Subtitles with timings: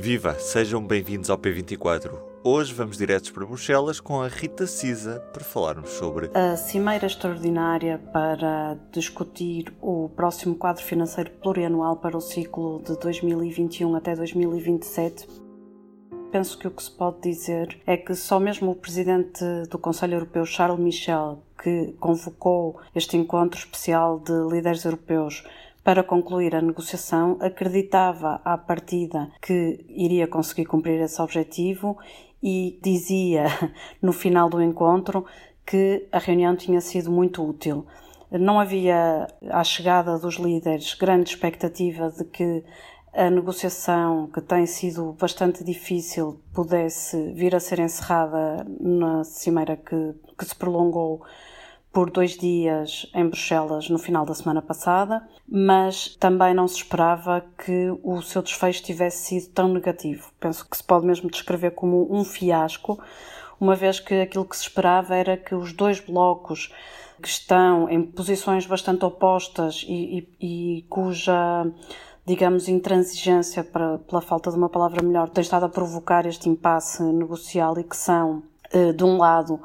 [0.00, 0.38] Viva!
[0.38, 2.12] Sejam bem-vindos ao P24.
[2.44, 7.98] Hoje vamos diretos para Bruxelas com a Rita Cisa para falarmos sobre a Cimeira Extraordinária
[8.12, 15.26] para discutir o próximo quadro financeiro plurianual para o ciclo de 2021 até 2027.
[16.30, 20.14] Penso que o que se pode dizer é que só mesmo o presidente do Conselho
[20.14, 25.42] Europeu, Charles Michel, que convocou este encontro especial de líderes europeus
[25.88, 31.96] para concluir a negociação, acreditava à partida que iria conseguir cumprir esse objetivo
[32.42, 33.46] e dizia
[34.02, 35.24] no final do encontro
[35.64, 37.86] que a reunião tinha sido muito útil.
[38.30, 42.62] Não havia, à chegada dos líderes, grande expectativa de que
[43.14, 50.14] a negociação, que tem sido bastante difícil, pudesse vir a ser encerrada na cimeira que,
[50.38, 51.22] que se prolongou
[51.98, 57.44] por dois dias em Bruxelas no final da semana passada, mas também não se esperava
[57.58, 60.30] que o seu desfecho tivesse sido tão negativo.
[60.38, 63.02] Penso que se pode mesmo descrever como um fiasco,
[63.60, 66.72] uma vez que aquilo que se esperava era que os dois blocos
[67.20, 71.66] que estão em posições bastante opostas e, e, e cuja
[72.24, 77.02] digamos, intransigência, para, pela falta de uma palavra melhor, tem estado a provocar este impasse
[77.02, 79.58] negocial e que são, eh, de um lado,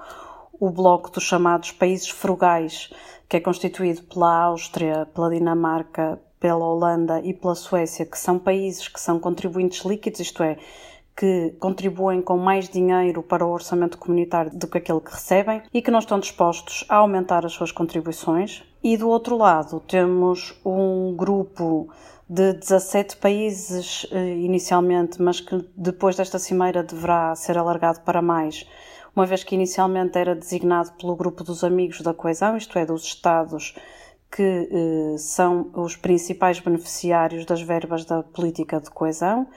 [0.63, 2.89] o bloco dos chamados países frugais,
[3.27, 8.87] que é constituído pela Áustria, pela Dinamarca, pela Holanda e pela Suécia, que são países
[8.87, 10.57] que são contribuintes líquidos, isto é,
[11.17, 15.81] que contribuem com mais dinheiro para o orçamento comunitário do que aquele que recebem e
[15.81, 18.63] que não estão dispostos a aumentar as suas contribuições.
[18.81, 21.89] E do outro lado, temos um grupo
[22.29, 28.65] de 17 países eh, inicialmente, mas que depois desta cimeira deverá ser alargado para mais
[29.15, 33.03] uma vez que inicialmente era designado pelo grupo dos amigos da coesão, isto é, dos
[33.03, 33.75] Estados
[34.35, 39.47] que eh, são os principais beneficiários das verbas da política de coesão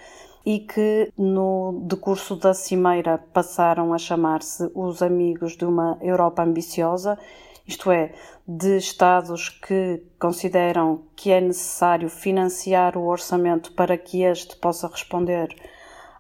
[0.45, 7.19] e que no decurso da cimeira passaram a chamar-se os amigos de uma Europa ambiciosa,
[7.67, 8.13] isto é,
[8.47, 15.49] de Estados que consideram que é necessário financiar o orçamento para que este possa responder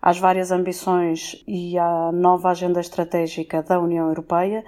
[0.07, 4.65] às várias ambições e à nova agenda estratégica da União Europeia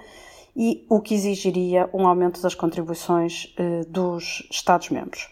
[0.53, 5.29] e o que exigiria um aumento das contribuições eh, dos Estados-membros.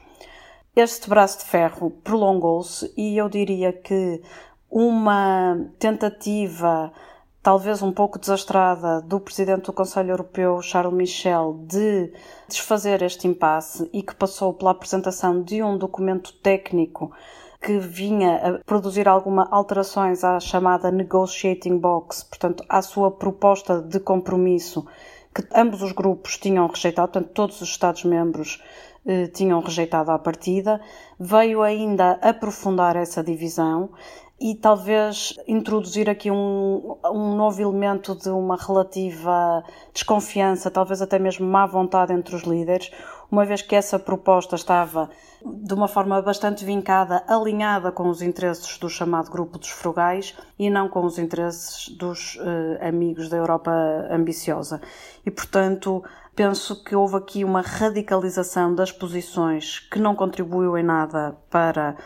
[0.73, 4.22] Este braço de ferro prolongou-se e eu diria que
[4.72, 6.90] uma tentativa,
[7.44, 12.13] talvez um pouco desastrada, do Presidente do Conselho Europeu, Charles Michel, de
[12.47, 17.12] desfazer este impasse e que passou pela apresentação de um documento técnico
[17.67, 24.00] que vinha a produzir alguma alterações à chamada negotiating box, portanto, à sua proposta de
[24.00, 24.88] compromisso
[25.35, 28.63] que ambos os grupos tinham rejeitado, portanto, todos os Estados-membros
[29.05, 30.79] eh, tinham rejeitado à partida,
[31.19, 33.89] veio ainda aprofundar essa divisão
[34.39, 39.61] e talvez introduzir aqui um, um novo elemento de uma relativa
[39.94, 42.91] desconfiança, talvez até mesmo má vontade entre os líderes,
[43.29, 45.09] uma vez que essa proposta estava
[45.56, 50.69] de uma forma bastante vincada, alinhada com os interesses do chamado grupo dos frugais e
[50.69, 53.72] não com os interesses dos uh, amigos da Europa
[54.09, 54.81] ambiciosa.
[55.25, 56.03] E, portanto,
[56.35, 61.97] penso que houve aqui uma radicalização das posições que não contribuiu em nada para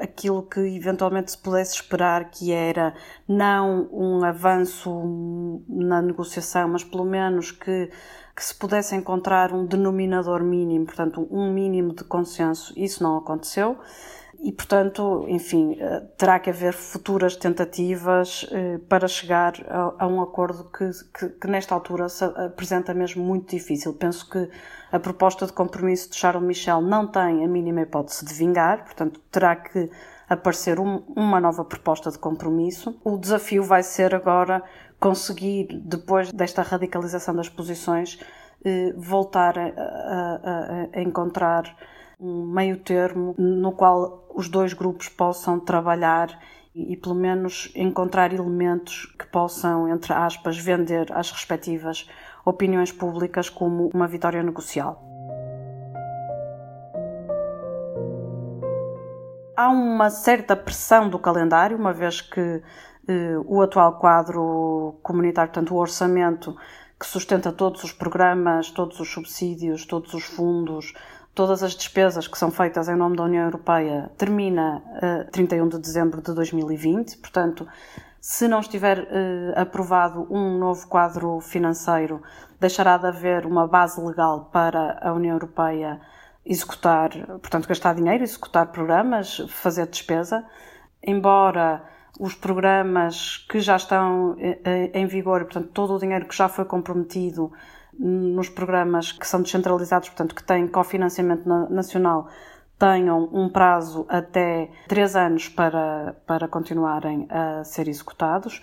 [0.00, 2.94] aquilo que eventualmente se pudesse esperar, que era
[3.28, 7.90] não um avanço na negociação, mas pelo menos que,
[8.34, 12.72] que se pudesse encontrar um denominador mínimo, portanto, um mínimo de consenso.
[12.90, 13.78] Isso não aconteceu
[14.42, 20.64] e, portanto, enfim, eh, terá que haver futuras tentativas eh, para chegar a, um acordo
[20.64, 23.92] que, que, que, nesta altura se apresenta mesmo muito difícil.
[23.92, 24.48] Penso que
[24.90, 29.20] a proposta de compromisso de Charles Michel não tem a mínima hipótese de vingar, portanto,
[29.30, 29.90] terá que
[30.26, 32.98] aparecer um, uma nova proposta de compromisso.
[33.04, 34.62] O desafio vai ser agora
[34.98, 38.18] conseguir, depois desta radicalização das posições,
[38.64, 41.76] eh, voltar a, a, a encontrar
[42.20, 46.38] um meio termo no qual os dois grupos possam trabalhar
[46.74, 52.08] e, pelo menos encontrar elementos que possam, entre aspas, vender às respectivas
[52.44, 55.02] opiniões públicas como uma vitória negocial.
[59.56, 62.62] Há uma certa pressão do calendário, uma vez que
[63.08, 66.56] eh, o atual quadro comunitário, tanto o orçamento
[66.98, 70.94] que sustenta todos os programas, todos os subsídios, todos os fundos,
[71.34, 75.68] todas as despesas que são feitas em nome da União Europeia termina a uh, 31
[75.68, 77.66] de dezembro de 2020, portanto,
[78.20, 82.22] se não estiver uh, aprovado um novo quadro financeiro,
[82.58, 86.00] deixará de haver uma base legal para a União Europeia
[86.44, 90.44] executar, portanto, gastar dinheiro, executar programas, fazer despesa,
[91.02, 91.82] embora
[92.18, 94.36] os programas que já estão
[94.92, 97.50] em vigor, portanto, todo o dinheiro que já foi comprometido
[97.98, 102.28] nos programas que são descentralizados, portanto, que têm cofinanciamento nacional,
[102.78, 108.62] tenham um prazo até três anos para, para continuarem a ser executados.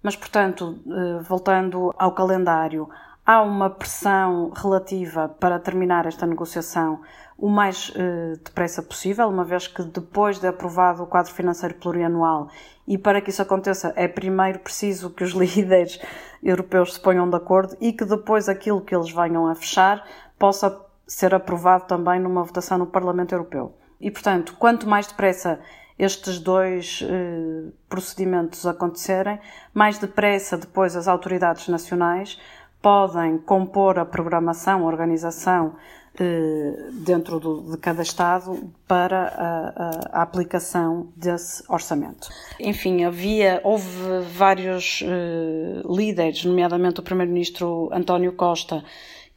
[0.00, 2.88] Mas, portanto, eh, voltando ao calendário,
[3.28, 7.02] há uma pressão relativa para terminar esta negociação
[7.36, 12.48] o mais eh, depressa possível, uma vez que depois de aprovado o quadro financeiro plurianual
[12.86, 16.00] e para que isso aconteça é primeiro preciso que os líderes
[16.42, 20.02] europeus se ponham de acordo e que depois aquilo que eles venham a fechar
[20.38, 23.76] possa ser aprovado também numa votação no Parlamento Europeu.
[24.00, 25.60] E, portanto, quanto mais depressa
[25.98, 29.38] estes dois eh, procedimentos acontecerem,
[29.74, 32.40] mais depressa depois as autoridades nacionais
[32.80, 35.74] podem compor a programação, a organização
[36.20, 42.28] eh, dentro do, de cada Estado para a, a, aplicação desse orçamento.
[42.58, 48.82] Enfim, havia, houve vários eh, líderes, nomeadamente o Primeiro-Ministro António Costa,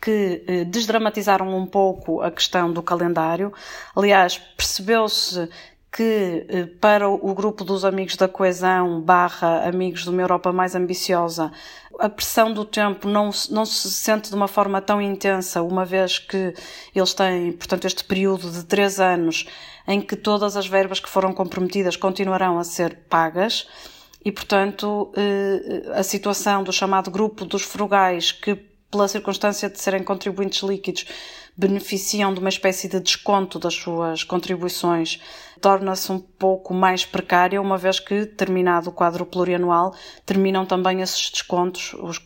[0.01, 3.53] que eh, desdramatizaram um pouco a questão do calendário.
[3.95, 5.47] Aliás, percebeu-se
[5.91, 10.73] que eh, para o grupo dos amigos da coesão barra amigos de uma Europa mais
[10.73, 11.51] ambiciosa
[11.99, 16.17] a pressão do tempo não, não se sente de uma forma tão intensa, uma vez
[16.17, 16.53] que
[16.95, 19.45] eles têm, portanto, este período de três anos
[19.87, 23.67] em que todas as verbas que foram comprometidas continuarão a ser pagas
[24.23, 28.55] e, portanto, eh, a situação do chamado grupo dos frugais que
[28.89, 31.05] pela circunstância de serem contribuintes líquidos,
[31.57, 35.19] beneficiam de uma espécie de desconto das suas contribuições,
[35.61, 39.93] torna-se um pouco mais precária, uma vez que, terminado o quadro plurianual,
[40.25, 42.17] terminam também esses descontos, os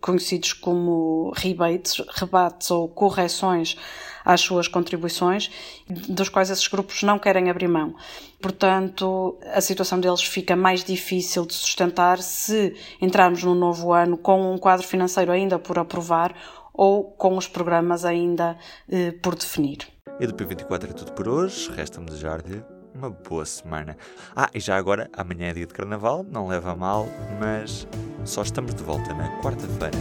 [0.00, 3.76] conhecidos como rebates, rebates ou correções
[4.24, 5.50] às suas contribuições,
[5.88, 7.94] dos quais esses grupos não querem abrir mão.
[8.40, 14.52] Portanto, a situação deles fica mais difícil de sustentar se entrarmos no novo ano com
[14.52, 16.34] um quadro financeiro ainda por aprovar
[16.78, 18.56] ou com os programas ainda
[18.88, 19.88] eh, por definir.
[20.20, 21.70] E do P24 é tudo por hoje.
[21.72, 22.62] Resta-me desejar-lhe
[22.94, 23.96] uma boa semana.
[24.34, 27.06] Ah, e já agora, amanhã é dia de carnaval, não leva a mal,
[27.38, 27.86] mas
[28.24, 29.98] só estamos de volta na quarta-feira.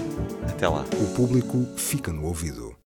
[0.47, 0.85] Até lá.
[1.01, 2.75] O público fica no ouvido.